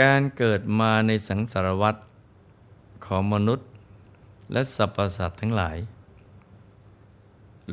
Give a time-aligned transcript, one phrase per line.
[0.00, 1.96] การเกิดมาในสังสารวัฏ
[3.06, 3.68] ของมนุษย์
[4.52, 5.76] และสรรพสัตว์ทั้งหลาย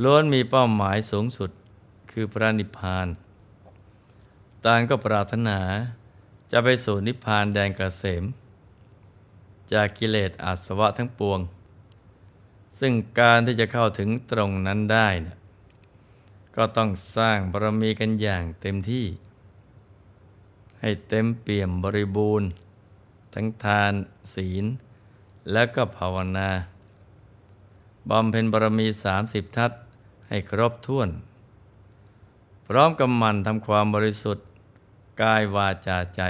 [0.03, 1.51] ล้วนมีเป้าหมายสูงสุด
[2.11, 3.07] คือพระนิพพาน
[4.65, 5.59] ต่างก็ปรารถนา
[6.51, 8.23] จะไปสู่นิพพานแดนกระเสม
[9.73, 11.39] จากกิเลสอาสวะทั้งปวง
[12.79, 15.09] ซึ่งการที่จะเข้าถึงตรงนั้นได้
[16.55, 19.05] ก็ต้องสร้างบารมีกันอย่างเต็มที่
[20.85, 22.47] ให้เต็มเปี่ยมบริบูรณ์
[23.33, 23.93] ทั้งทาน
[24.33, 24.65] ศีล
[25.51, 26.49] และก็ภาวนา
[28.09, 29.71] บำเพ็ญบารมีสามสิบทัศ
[30.27, 31.09] ให้ครบถ้วน
[32.67, 34.45] พร้อมกำมันทำความบริสุทธิ์
[35.21, 36.21] กายวาจาใจ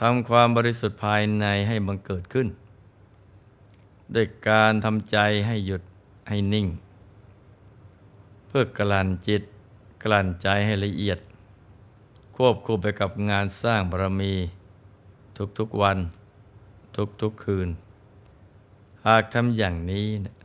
[0.00, 2.48] ทำความบริสุทธิ์ภายในให้บังเกิดขึ้น
[4.14, 5.82] ด้วยการทำใจให้หยุด
[6.28, 6.66] ให้นิ่ง
[8.46, 9.42] เพื่อกลั่นจิต
[10.04, 11.18] กลั่นใจให้ละเอียด
[12.42, 14.34] ควบคู่ไปกับงานสร้างบารมี
[15.58, 15.98] ทุกๆวัน
[17.22, 17.68] ทุกๆคืน
[19.06, 20.36] หากทำอย่างนี้นะ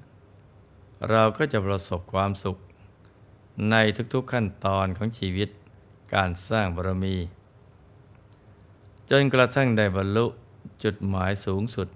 [1.10, 2.58] เราก็จะประสบความสุข
[3.70, 3.76] ใน
[4.14, 5.50] ทุกๆขั้นตอนของชีวิต
[6.14, 7.16] การสร้างบารมี
[9.10, 10.26] จนกระทั่งได้บรรลุ
[10.84, 11.88] จุดหมายสูงสุด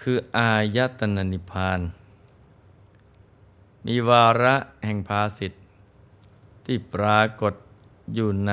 [0.00, 1.80] คืออายตนะนิพพาน
[3.86, 5.62] มีวาระแห่งภาสิทธิ์
[6.64, 7.54] ที่ปรากฏ
[8.14, 8.52] อยู่ใน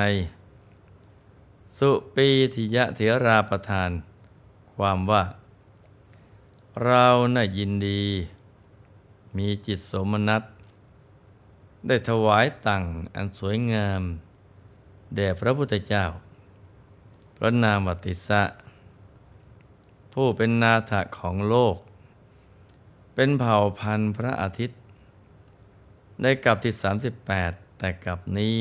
[1.77, 3.89] สุปีธิยะเถราประทาน
[4.75, 5.23] ความว่า
[6.83, 8.03] เราน่ะยินดี
[9.37, 10.43] มีจิตสมนัต
[11.87, 12.83] ได้ถวายตัง
[13.15, 14.01] อันสวยงาม
[15.15, 16.05] แด่พระพุทธเจ้า
[17.37, 18.43] พระนามวติสะ
[20.13, 21.77] ผู้เป็นนาถะของโลก
[23.15, 24.79] เป็นเผ่าพันธุ์พระอาทิตย์
[26.21, 26.73] ได้กลับที่
[27.25, 28.55] 38 แต่กลับนี้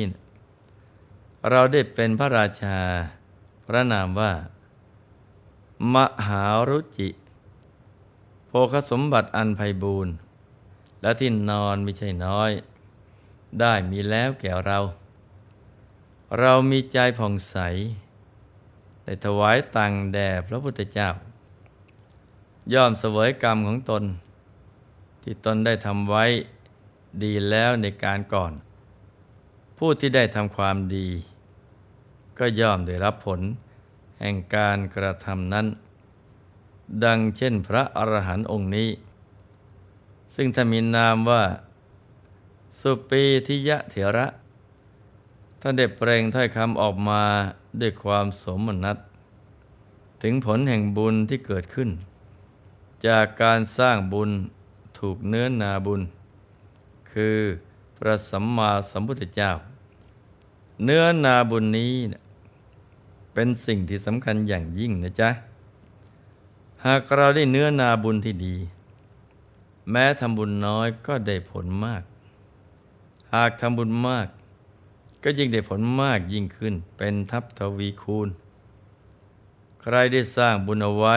[1.50, 2.78] เราได้เป็นพระราชา
[3.66, 4.32] พระนามว่า
[5.94, 5.96] ม
[6.26, 7.08] หารุจิ
[8.46, 10.14] โภคสมบัติอันไพบูรณ์
[11.02, 12.50] และที่นอนไม่ใช่น้อย
[13.60, 14.78] ได้มีแล้วแก่เรา
[16.38, 17.56] เรามีใจผ่องใส
[19.04, 21.08] ได้ถวายตังแด่พระพุทธเจ้า
[22.72, 24.04] ย่อมเสวยกรรมของตน
[25.22, 26.24] ที่ตนได้ทำไว้
[27.22, 28.52] ดีแล้วในการก่อน
[29.78, 31.08] ผู้ที่ได้ทำความดี
[32.38, 33.40] ก็ย่อมได้รับผล
[34.20, 35.66] แห่งการกระทำนั้น
[37.04, 38.90] ดังเช่นพระอรหันต์องค์นี้
[40.34, 41.42] ซึ่งถ้ามีนามว่า
[42.80, 44.26] สุปีทิยะเถระ
[45.60, 47.22] ท่านเด็บเปล่งถ้อยคำออกมา
[47.80, 48.98] ด้วยความสมนัต
[50.22, 51.90] ถึงผลแห่งบุญที่เกิดขึ้น
[53.06, 54.30] จากการสร้างบุญ
[54.98, 56.02] ถูกเนื้อนาบุญ
[57.12, 57.38] คือ
[57.96, 59.50] พระสัมมาสัมพุทธเจ้า
[60.84, 61.92] เนื้อนาบุญนี้
[63.38, 65.30] เป็นสิ่งที่สำคัญอย่างยิ่งนะจ๊ะ
[66.86, 68.56] หากเราได้เนื้อนาบุญที่ดี
[69.90, 72.02] แม้ทำบุญน้อยก็ได้ผลมาก
[73.34, 74.28] หากทำบุญมาก
[75.22, 78.28] ก็ยิ่งได้ผลมากยิ่งขึ้น เป็นทัพทวีคูณ
[79.80, 81.16] ใครได้สร้างบุญเอาไว้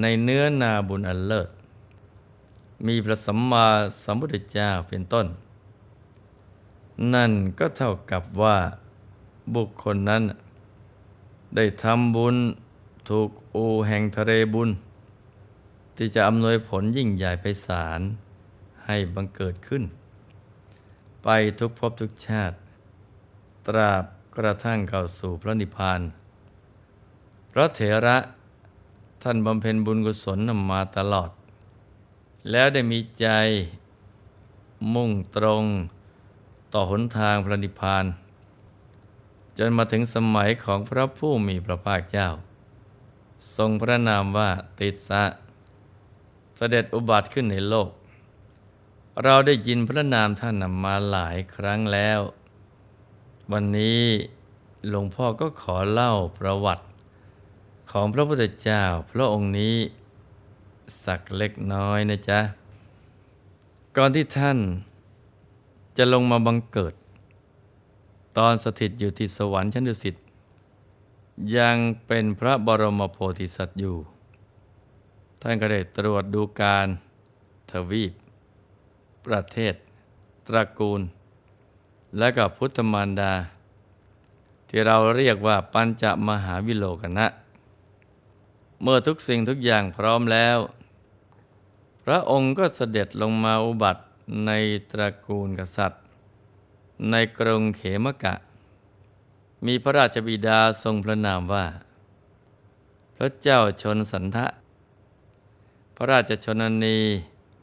[0.00, 1.48] ในเนื้อนาบุญอันเลิศ
[2.86, 3.66] มีพระสัมมา
[4.02, 5.26] สัมพุทธเจ้าเป็นต้น
[7.14, 8.56] นั่นก็เท่ากับว่า
[9.54, 10.24] บุคคลนั้น
[11.56, 12.36] ได้ทำบุญ
[13.08, 14.70] ถูกอูแห่งทะเลบุญ
[15.96, 18.00] ที่จะอำนวยผลยิ่งใหญ่ไปสาร
[18.84, 19.82] ให้บังเกิดขึ้น
[21.24, 21.28] ไป
[21.58, 22.56] ทุกภพทุกชาติ
[23.66, 24.04] ตราบ
[24.36, 26.00] กระทั่งเข้าสู่พระนิพพาน
[27.52, 28.18] พระเถระ
[29.22, 31.30] ท่านบำเพ็ญบุญกุศลนำมาตลอด
[32.50, 33.26] แล้วได้มีใจ
[34.94, 35.64] มุ่งตรง
[36.72, 38.04] ต่อหนทางพระนิพพาน
[39.58, 42.28] จนมาถึงสมัยของพระผู้มีพระภาคเจ้า
[43.56, 45.24] ทรงพระนามว่าติสะ
[46.56, 47.90] เสด็จอุบัติขึ้นในโลก
[49.24, 52.20] เราได้ยินพระนามท่านนำมาหลายครั้งแล้ว
[53.52, 54.02] วันนี้
[54.88, 56.84] หลวงพ่อก็ขอเล่าประวัติ
[57.90, 59.76] ของพระพุทธเจ้าพระองค์นี้
[61.04, 62.40] สักเล็กน้อยนะจ๊ะ
[63.96, 64.58] ก่อนที่ท่าน
[65.96, 66.94] จะลงมาบังเกิด
[68.38, 70.14] ตอนสถิตอยู่ที่สวรรค์ชั้นดุสิต
[71.56, 71.76] ยัง
[72.06, 73.96] เป็นพระบรมโพธิสัตว์อยู่
[75.40, 76.86] ท่านก็ได้ตรวจดูการ
[77.70, 78.12] ทวีป
[79.26, 79.74] ประเทศ
[80.46, 81.00] ตระกูล
[82.18, 83.32] และกับพุทธมารดา
[84.68, 87.26] ที่เราเรียกว่าปัญจมหาวิโลกนะ
[88.82, 90.58] เมื่อทุกสิ่งทุกอย่างพร้อมแล้ว
[92.04, 94.02] พระองค์ก็เสด็จลงมาอุบัติ
[94.46, 94.50] ใน
[94.90, 96.02] ตระกูลกษัตริย์
[97.10, 98.34] ในกรุงเขมกะ
[99.66, 101.66] มีพระราชบิดาทรงพระนามว่า
[103.16, 104.46] พระเจ้าชนสันทะ
[105.96, 106.98] พระราชชนนี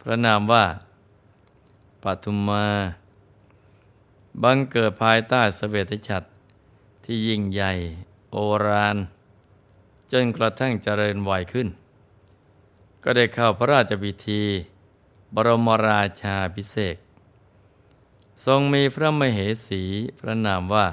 [0.02, 0.66] พระนามว่า
[2.04, 2.66] ปทุมมา
[4.44, 6.28] บังเกิดภายใต้สเวตฉัตร
[7.04, 7.72] ที่ยิ่งใหญ่
[8.32, 8.38] โอ
[8.68, 8.98] ราน
[10.12, 11.68] จนกระทั่งเจริญวัยขึ้น
[13.04, 14.44] ก็ได้เข้าพระราชพิธี
[15.36, 16.96] บรมราชาพิเศษ
[18.46, 19.82] ทรงมีพระมเหสี
[20.20, 20.88] พระนามว่า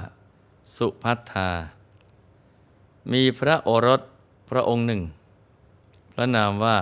[0.75, 1.49] สุพัทธา
[3.11, 4.01] มีพระโอรส
[4.49, 5.01] พระองค์หนึ่ง
[6.13, 6.77] พระนามว่า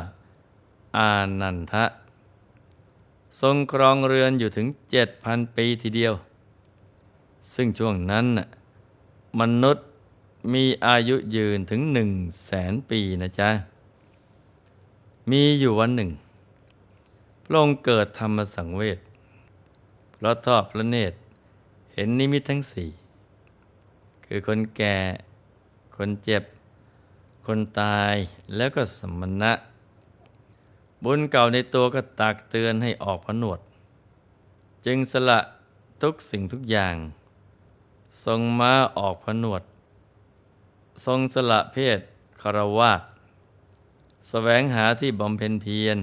[0.98, 1.12] อา
[1.42, 1.86] นันทะ
[3.42, 6.14] ทรงครองเรือนอยู่ถึงเจ็ดพันปีทีเดียว
[7.54, 8.26] ซึ่งช่วงนั้น
[9.40, 9.86] มนุษย์
[10.54, 12.10] มีอายุยืนถึงหนึ่ง
[12.46, 13.50] แสนปีนะจ๊ะ
[15.32, 16.10] มีอยู่วันหนึ่ง
[17.44, 19.00] พระองค์เกิดธรรมสังเวช
[20.22, 21.18] เพราะทอดพระเนตร
[21.94, 22.90] เห็นนิมิตทั้งสี่
[24.26, 24.98] คือคนแก่
[25.96, 26.44] คนเจ็บ
[27.46, 28.16] คนตาย
[28.56, 29.52] แล้วก็สมณะ
[31.04, 33.60] บุญเก่าในตัวก็ตักเตือนให้ออกผนวด
[34.86, 35.40] จึงสละ
[36.02, 36.96] ทุกสิ่งทุกอย่าง
[38.24, 39.62] ทรงม้าออกผนวด
[41.06, 42.00] ทรงสละเพศ
[42.42, 43.02] คารวาส
[44.30, 45.98] แสวงหาที่บำเพ็ญเพียร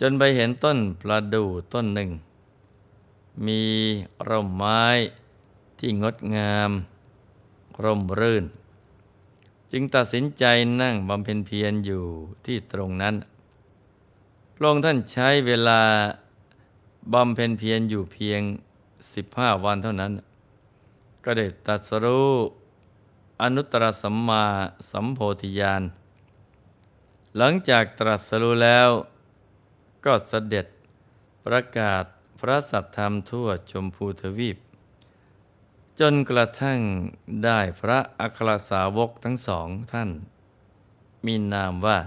[0.00, 2.10] จนไปเห็นต้นประดู่ต้นหนึ่ง
[3.46, 3.62] มี
[4.28, 4.82] ร่มไม้
[5.78, 6.70] ที่งดงาม
[7.84, 8.44] ร่มรื่น
[9.72, 10.44] จึงตัดสินใจ
[10.80, 12.04] นั่งบำเพ็ญเพียรอยู่
[12.46, 13.14] ที่ตรงนั้น
[14.54, 15.80] พระองค์ท่านใช้เวลา
[17.12, 18.40] บำเพ็ญเพียรอยู่เพียง
[19.14, 20.12] สิบห้าวันเท่านั้น
[21.24, 22.32] ก็ได้ตัดสรู้
[23.42, 24.44] อนุตตรสัมมา
[24.90, 25.82] สัมโพธิญาณ
[27.36, 28.88] หลังจากตรัสรู้แล้ว
[30.04, 30.66] ก็เสด็จ
[31.44, 32.04] ประกาศ
[32.40, 34.58] พระสัทธรรมทั่วชมพูทวีป
[36.00, 36.80] จนกระทั่ง
[37.44, 40.10] ได้พระอัครสาวกทั้งสองท่าน
[41.26, 41.98] มีนามว่า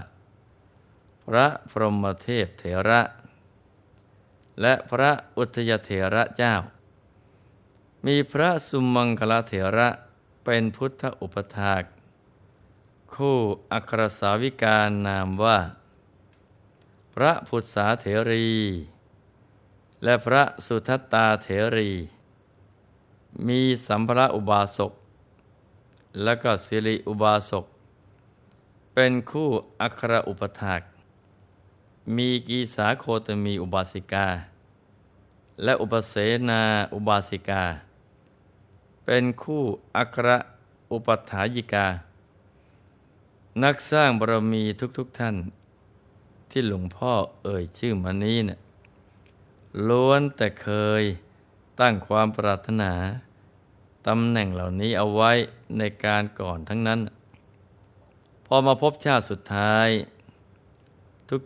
[1.26, 3.00] พระพรหมเทพเถระ
[4.60, 6.54] และพระอุทยเถระเจ้า
[8.06, 9.88] มีพระสุมังคลเถระ
[10.44, 11.82] เป็นพุทธอุปถาก
[13.14, 13.38] คู่
[13.72, 15.58] อัครสาวิการนามว่า
[17.14, 18.48] พระพุทธาเถรี
[20.04, 21.90] และพระสุทัตตาเถรี
[23.46, 24.92] มีสัมภระอุบาสก
[26.22, 27.66] และก็สิริอุบาสก
[28.94, 29.48] เป็นคู่
[29.80, 30.82] อัครอุปถาก
[32.16, 34.26] มีกีสาโคตมีอุบาสิกา
[35.64, 36.14] และอุปเส
[36.48, 36.62] นา
[36.94, 37.64] อุบาสิกา
[39.04, 39.62] เป็นคู่
[39.96, 40.28] อัคร
[40.92, 41.86] อุปถายิกา
[43.62, 44.62] นักสร้างบารมี
[44.96, 45.36] ทุกๆทท่าน
[46.50, 48.60] ที่หลวงพ่อเอ่ยชื่อมานี้เนะี่ย
[49.88, 50.68] ล้วนแต่เค
[51.00, 51.02] ย
[51.80, 52.92] ตั้งความปรารถนา
[54.06, 55.32] ตำแหน่งเหล่านี้เอาไว้
[55.78, 57.00] ในการก่อนทั้งนั้น
[58.46, 59.88] พอมาพบชาติสุดท้าย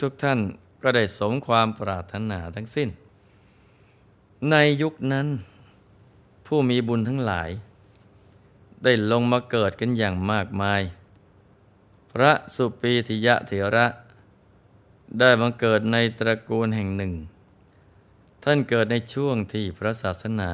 [0.02, 0.38] ทุกๆทท่าน
[0.83, 2.88] ก็ได้สมความปรารถนาทั้งสิ้น
[4.50, 5.26] ในยุคนั้น
[6.47, 7.50] ผู้มีบุญทั้งหลาย
[8.85, 10.83] ได้ลงมาเกิดกันอย่างมากมาย
[12.12, 13.87] พระสุปีธิยะเถระ
[15.21, 17.12] ได้มาเกิดในตระกูลแห่งหนึ่ง
[18.47, 20.53] ท่านเกิดในช่วงที่พระศาสนา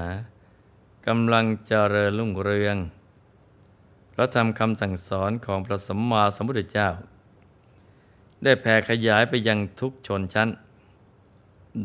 [1.06, 2.76] กำลังเจริญรุ่งเรือง
[4.14, 6.88] พระธรรมคำสั่งสอนของพระสัมมาสัมพุทธเจ้า
[8.42, 10.48] ได้แผ่ขยายไปยังทุกชนชั้น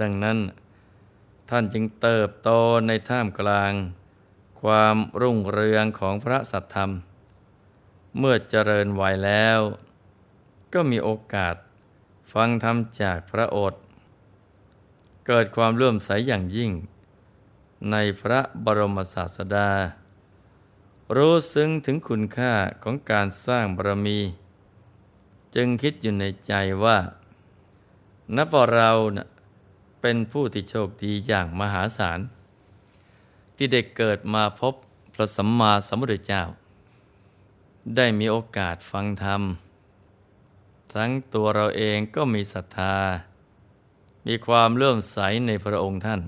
[0.02, 0.38] ดังนั้น
[1.50, 2.50] ท่านจึงเติบโต
[2.88, 3.74] ในท่ามกลาง
[4.62, 6.92] ความรุ่งเรืองของพระสัทธรรม
[8.20, 9.60] เมื่อเจริญวัยแล้ว
[10.74, 11.56] ก็มีโอกาส
[12.34, 13.82] ฟังธรรมจากพระโอษฐ์
[15.27, 16.72] เกิดความเลื่อมใสอย่างยิ่ง
[17.91, 19.70] ในพระบรมศาสดา
[21.15, 22.53] รู้ซึ้งถึงคุณค่า
[22.84, 24.20] ของการสร้างบารมี
[25.55, 26.53] จึงคิดอยู่ในใจ
[26.84, 26.98] ว่า
[28.36, 29.27] นับว่าเรานะ่ะ
[30.01, 32.20] เป็นผู้ที่โชคดีอย่างมหาศาล
[33.55, 34.74] ที่ได้เกิดมาพบ
[35.13, 36.44] พระสัมมาสัมพุทธเจ้า
[37.96, 39.41] ได้มีโอกาสฟังธรรม
[40.94, 42.96] ทั้งตัวเราเองก็มีศรัทธา
[44.27, 45.17] มีความเลื่อมใส
[45.48, 46.22] ในพระองค์ท่าน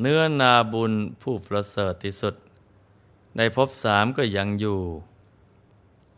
[0.00, 0.92] เนื้อนาบุญ
[1.22, 2.34] ผู้ประเสริฐที่สุด
[3.36, 4.80] ในภพสามก็ยังอยู่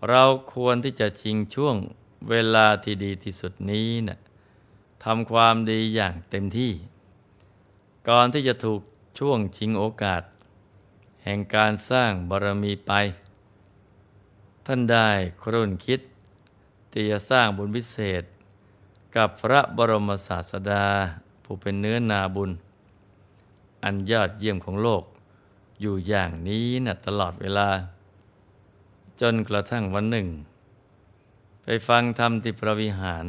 [0.09, 0.23] เรา
[0.53, 1.77] ควรที่จะชิงช่วง
[2.29, 4.19] เวลาที่ดีที่สุดนี้นะ่ะ
[5.05, 6.73] ทำความดีอย่างเต็มที่
[8.09, 8.81] ก่อนที่จะถูก
[9.19, 10.23] ช่วงชิงโอกาส
[11.25, 12.93] แห่งการสร้างบารมีไป
[14.67, 15.11] ท่านได้
[15.43, 16.01] ครุ่นคิด
[16.93, 18.23] ที่จะสร้างบุญพิเศษ
[19.19, 20.85] กับพระบรมศาสดา
[21.45, 22.51] ผู้เป็นเนื้อนาบุญ
[23.85, 25.05] อันยอดเยี่ยมของโลก
[25.81, 27.69] อยู่อย่างนี้นะตลอดเวลา
[29.21, 30.29] จนกระทั่งวันหนึ่ง
[31.63, 33.25] ไปฟังธรรมที่พระวิหาร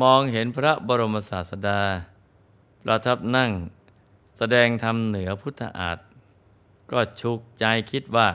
[0.00, 1.80] มองเห็นพระบรมศาสดา
[2.82, 3.50] ประทับนั่ง
[4.38, 5.98] แสดงธรรมเหนือพุทธอาฏ
[6.90, 8.28] ก็ชุกใจคิดว่า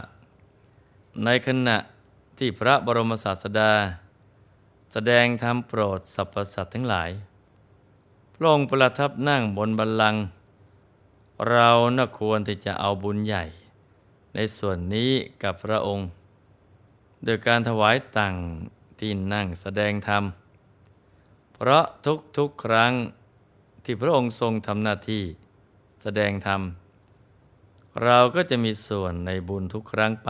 [1.23, 1.77] ในขณะ
[2.37, 3.71] ที่พระบรมศาสดา
[4.91, 7.09] แสดงธรรมโปรดสรรพสัตว์ทั้งหลาย
[8.35, 10.23] พระองค์ประทับนั่งบนบัลลังก์
[11.49, 13.43] เราน่าควรที่จะเอาบุญใหญ่
[14.35, 15.11] ในส่วนนี้
[15.43, 16.07] กับพระองค์
[17.23, 18.35] โดยการถวายตัง
[18.99, 20.23] ที่นั่งแสดงธรรม
[21.53, 21.85] เพราะ
[22.37, 22.93] ทุกๆครั้ง
[23.83, 25.23] ที่พระองค์ทรงทำหน้าที่
[26.03, 26.61] แสดงธรรม
[28.03, 30.29] เราก็จะมีส่วนในบุญทุกครั้งไป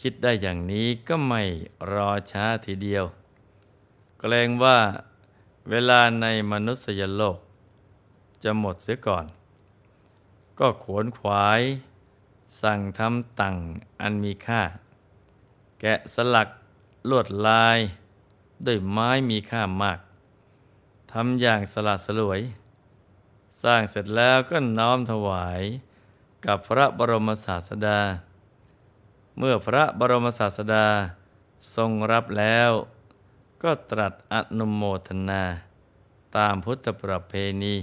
[0.00, 1.42] คิดได้อย่างนี้ก็ไม่
[1.92, 3.04] รอช้าทีเดียว
[4.18, 4.78] เกรงว่า
[5.70, 7.38] เวลาในมนุษยโลก
[8.42, 9.26] จะหมดเสียก่อน
[10.58, 11.60] ก็ขวนขวาย
[12.62, 13.56] สั่งทำตัง
[14.00, 14.62] อันมีค่า
[15.80, 16.48] แกะสลัก
[17.10, 17.78] ลวดลาย
[18.66, 19.98] ด้วยไม้มีค่ามาก
[21.12, 22.40] ทำอย่างสละสลวย
[23.62, 25.62] สร้างเสร็จแล้วก็น้อมถวาย
[26.46, 28.00] กับพระบรมศาสดา
[29.38, 30.86] เมื่อพระบรมศาสดา
[31.76, 32.70] ทรงรับแล้ว
[33.62, 35.42] ก็ตรัสอนุโมทนา
[36.36, 37.74] ตามพุทธประเพณี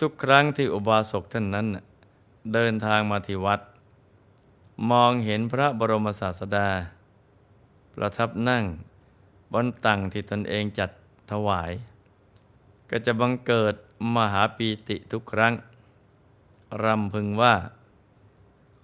[0.00, 1.66] ทุกๆ ครั้งที่อุบาสกท่านนั้น
[2.52, 3.60] เดินทางมาที่วัด
[4.90, 6.68] มองเห็นพระบรมศาสดา
[7.94, 8.64] ประทับนั่ง
[9.52, 10.90] บนตังที่ตนเองจัด
[11.30, 11.72] ถวาย
[12.90, 13.74] ก็จะบังเกิด
[14.16, 15.52] มหาปีติทุกครั้ง
[16.84, 17.54] รำพึงว่า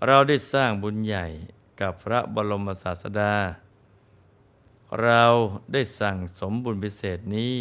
[0.06, 1.26] เราได้สร้างบุญใหญ่
[1.80, 3.34] กับพระบรมศาสดา
[5.02, 5.24] เรา
[5.72, 7.54] ได้สั่งสมบุญพิเศษนี้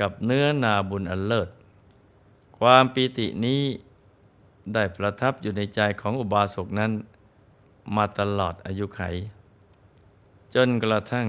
[0.00, 1.48] กับเนื้อนาบุญอันเลิศ
[2.58, 3.62] ความปีตินี้
[4.74, 6.92] ได้ประทับอยู่ในใจของอุบาสกนั้น
[7.96, 9.00] มาตลอดอายุไข
[10.54, 11.28] จนกระทั่ง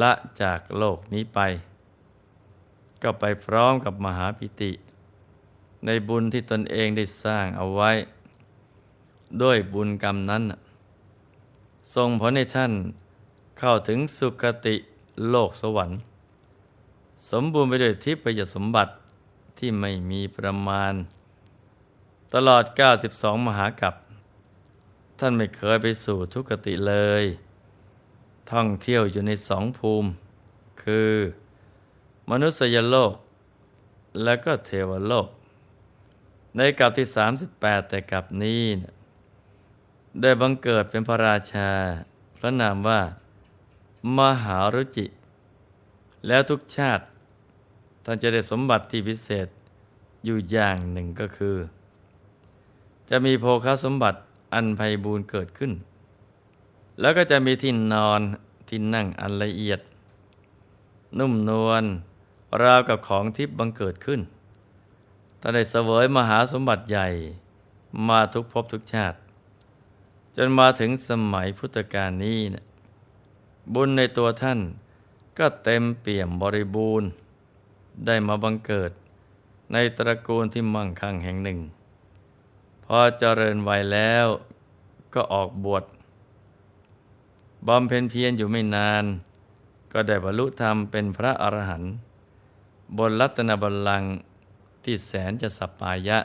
[0.00, 1.40] ละจากโลกนี้ไป
[3.02, 4.72] ก็ไปพร้อมกับมหาปิติ
[5.86, 7.90] ในบุญที่ตนเองได้สร้างเอาไว้
[9.42, 10.42] ด้วยบุญกรรมนั้น
[11.94, 12.72] ส่งผลให้ท่าน
[13.58, 14.76] เข้าถึงสุคติ
[15.30, 15.98] โลกสวรรค์
[17.30, 18.92] สมบูรณ์ไปด้วยทิพยสมบัติ
[19.58, 20.94] ที่ไม่มีประมาณ
[22.34, 22.64] ตลอด
[23.04, 23.94] 92 มหากัป
[25.18, 27.24] ท่านไม่เคยไปสู่ทุกติเลย
[28.50, 30.08] ท่องเที่ยวอยู่ในสองภูมิ
[30.82, 31.12] คือ
[32.30, 33.14] มนุษยโลก
[34.22, 35.28] และก็เทวโลก
[36.56, 37.06] ในกัปที่
[37.48, 38.62] 38 แต่กัปนี้
[40.20, 41.70] ได้บังเกิดเป็นพระราชา
[42.36, 43.00] พระนามว่า
[44.18, 45.06] มหารุจิ
[46.26, 47.04] แล้วทุกชาติ
[48.04, 49.48] ท่านจะได้สมบัติที่พิเศษ
[50.24, 51.56] อยู่อย่างหนึ่งก็คือ
[53.10, 54.18] จะมีโภคสมบัติ
[54.54, 55.72] อันไพบูรณ์เกิดขึ้น
[57.00, 58.20] แล้วก็จะมีที่นอน
[58.68, 59.80] ที่นั่งอันละเอียด
[61.18, 61.84] นุ่มนวล
[62.62, 64.20] ราวกับของทิพย์บังเกิดขึ้น
[65.40, 67.08] ถ้าได้เสวยมหาสมบัติใหญ่
[68.08, 69.18] มาทุกภพทุกชาติ
[70.36, 72.64] จนมาถึงสมัยพุทธกาลนี้นะ
[73.74, 74.60] บุญในตัวท่าน
[75.38, 77.08] ก็เต็มเปี่ยมบริบูรณ์
[78.06, 78.92] ได้มาบังเกิด
[79.72, 81.58] ในตระกูลที่มั่งคั่งแห่งหนึ่ง
[82.84, 84.26] พอเจริญวัยแล้ว
[85.14, 85.84] ก็ออกบวช
[87.66, 89.04] บำเพ็ญเพียรอยู่ไม่นาน
[89.92, 91.92] ก็ได้บรรลุธรรมเป็นพระอรหันต์
[92.98, 94.12] บนรัตนบัลลังก์
[94.84, 96.18] ที่แสนจะสัปปายะ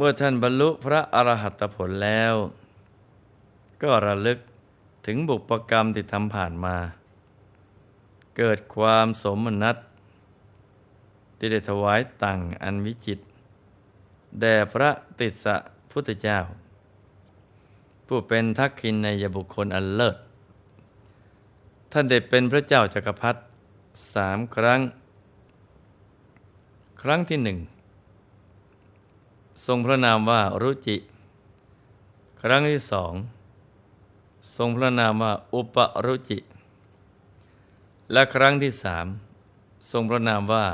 [0.00, 2.34] เมื่อท่านบรรลุพระอรหัตผลแล้ว
[3.82, 4.38] ก็ระลึก
[5.06, 6.76] ถึงบุพกรรมที่ทำผ่านมา
[8.36, 9.76] เกิดความสมนัต
[11.38, 13.18] ที่ได้ถวายตังอันวิจิต
[14.40, 15.56] แด่พระติสะ
[15.90, 16.38] พุทธเจ้า
[18.06, 20.16] ผู้เป็นทักขินในยบุคคลอันเลิศ
[21.92, 23.40] ท่านได้เป็นพระเจ้าจักรพรรดิ
[24.14, 24.80] สามครั้ง
[27.02, 27.58] ครั้งที่หนึ่ง
[29.66, 30.96] ทรงพระนามว่ารุจิ
[32.42, 33.12] ครั้งที่สอง
[34.56, 36.38] ทรงพระนามว่าอุปรุจิ
[38.12, 39.06] และครั้งที่สาม
[39.90, 40.66] ทรงพระนามว่า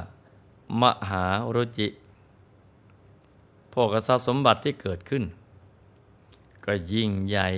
[0.83, 1.25] มหา
[1.55, 1.88] รุจิ
[3.73, 5.25] พวกทรัพย์สมบัติที่เกิดขึ้น
[6.64, 7.49] ก็ยิ่งใหญ่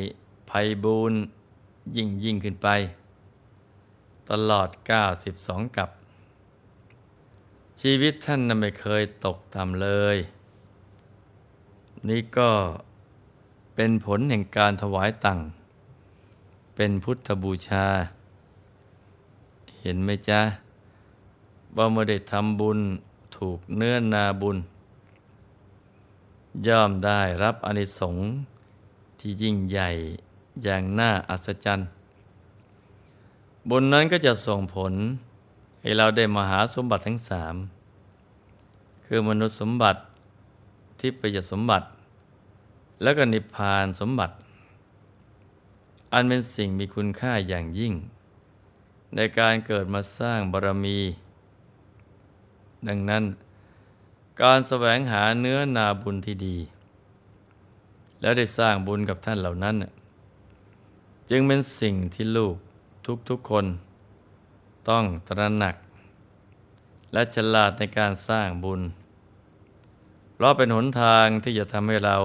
[0.50, 1.12] ภัยบูน
[1.96, 2.68] ยิ่งยิ่งขึ้นไป
[4.30, 4.68] ตลอด
[5.22, 5.88] 92 กับ
[7.80, 10.16] ชีวิตท่านนั้นไม่เคยตกต่ำเลย
[12.08, 12.50] นี่ก็
[13.74, 15.38] เป็นผลแห่งการถวายตัง
[16.74, 17.86] เป็นพุทธบูชา
[19.80, 20.40] เห็นไหมจ๊ะ
[21.76, 22.78] ว่าเมื่อได้ทำบุญ
[23.36, 24.56] ถูกเนื้อนาบุญ
[26.66, 28.26] ย่อมได้รับอนิสงส์
[29.18, 29.88] ที่ยิ่งใหญ่
[30.62, 31.88] อย่างน่าอัศจรรย์
[33.68, 34.92] บุญนั้นก็จะส่งผล
[35.80, 37.54] ให้เราได้มหาสมบัติทั้งสาม
[39.06, 40.00] คือมนุษย์สมบัติ
[41.00, 41.86] ทิพยสมบัติ
[43.02, 44.34] และก็นิพพานสมบัติ
[46.12, 47.94] อันเป็นสิ่งมีคุณค่าอย่างยิ่ง
[49.14, 50.98] ในการเกิดมาสร้างบารมี
[52.88, 53.24] ดังนั้น
[54.42, 56.56] การแสวงหาเนื้อนาบุญที่ดี
[58.20, 59.76] แล้วได้สร้างบุญกับท่านเหล่านั้น
[61.30, 62.56] จึงเป็นสิ่งที่ลูก
[63.28, 63.66] ทุกๆคน
[64.88, 65.76] ต้องตระหนัก
[67.12, 68.80] และฉลาดในการสร้างบุญ
[70.36, 72.16] เพราะเป็นหนทางที่จะทำให้เรา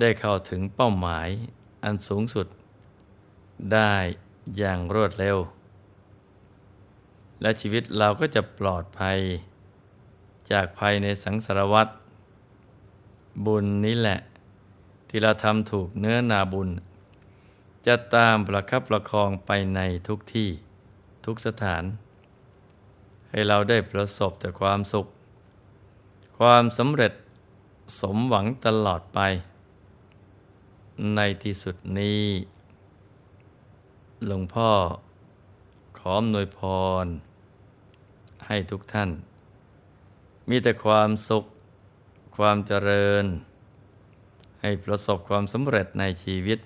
[0.00, 1.28] ได้เข้าถึงเป้าหมาย
[1.84, 2.46] อันสูงสุด
[3.72, 3.92] ได้
[4.56, 5.38] อย่างรวดเร็ว
[7.40, 9.18] และชีวิตเราก็จะปลอดภัย
[10.50, 11.88] จากภัยในสังสารวัฏ
[13.46, 14.18] บุญนี้แหละ
[15.08, 16.70] ที่เราทำถูกเนื้อนาบุญ
[17.86, 20.50] จะตามประคับประคองไปในทุกที่
[21.24, 21.84] ทุกสถาน
[23.30, 25.06] ให้เราได้ประสบแต่ความสุข
[26.42, 27.12] ความสำเร็จ
[28.00, 29.20] สมหวังตลอดไป
[31.14, 32.24] ในที่สุดนี้
[34.26, 34.70] หลวงพ่อ
[35.98, 36.60] ขออำนวยพ
[37.04, 37.06] ร
[38.46, 39.10] ให้ทุกท่าน
[40.48, 41.44] มีแต่ความสุข
[42.36, 43.24] ความเจริญ
[44.60, 46.58] ให้ประสบความสำเร็จในชีวิต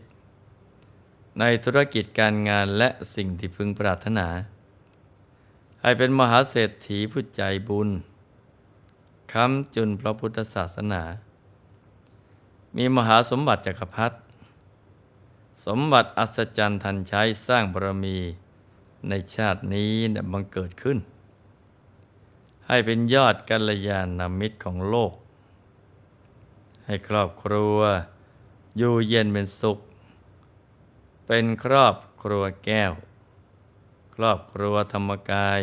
[1.40, 4.28] ในธุรกิจการงานและสิ่งที่พึงปรารถนา
[5.82, 7.90] ให้เป็นมหาเศรษฐีผู้ใจบุญ
[9.32, 11.02] คำจุนพระพุทธศาสนา
[12.76, 14.16] มีมหาสมบัติจักรพรรดิ
[15.66, 18.18] สมบัติอัศจรรย์ทันใช้สร้างบารมี
[19.08, 19.92] ในชาตินี้
[20.32, 20.98] บังเกิดขึ้น
[22.66, 25.12] ให้เป็นยอดกัลยาณมิตรของโลก
[26.86, 27.78] ให้ครอบครัว
[28.76, 29.78] อยู่เย็นเป็นสุข
[31.26, 32.92] เป็นครอบครัวแก้ว
[34.14, 35.60] ครอบครัวธรรมกาย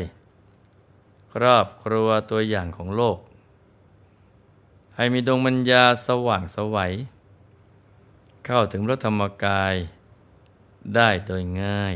[1.34, 3.20] ครอบครัวตัวอย่างของโลก
[5.02, 6.94] ให้มีดวงมัญญาสว่างสวัย
[8.46, 9.76] เข้าถึงพระธรรมกาย
[10.96, 11.96] ได้โดยง่าย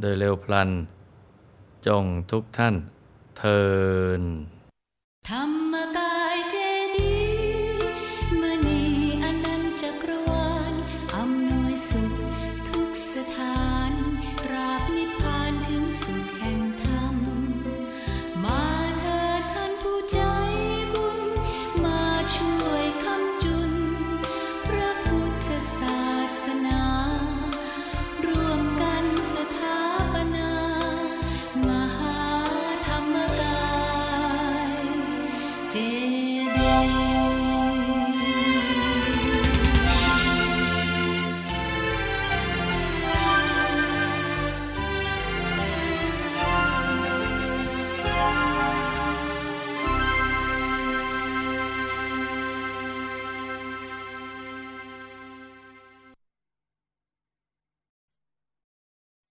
[0.00, 0.70] โดยเร็วพลัน
[1.86, 2.74] จงทุกท่าน
[3.38, 3.62] เทิ
[4.20, 4.22] น
[5.28, 5.63] ธรรม